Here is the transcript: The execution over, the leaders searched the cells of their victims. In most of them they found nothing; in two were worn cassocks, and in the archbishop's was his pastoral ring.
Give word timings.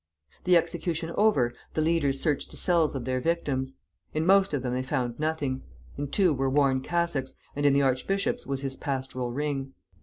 The 0.45 0.57
execution 0.57 1.11
over, 1.11 1.53
the 1.75 1.81
leaders 1.81 2.19
searched 2.19 2.49
the 2.49 2.57
cells 2.57 2.95
of 2.95 3.05
their 3.05 3.21
victims. 3.21 3.75
In 4.15 4.25
most 4.25 4.51
of 4.51 4.63
them 4.63 4.73
they 4.73 4.81
found 4.81 5.19
nothing; 5.19 5.61
in 5.95 6.07
two 6.07 6.33
were 6.33 6.49
worn 6.49 6.81
cassocks, 6.81 7.35
and 7.55 7.67
in 7.67 7.73
the 7.73 7.83
archbishop's 7.83 8.47
was 8.47 8.61
his 8.61 8.75
pastoral 8.75 9.31
ring. 9.31 9.75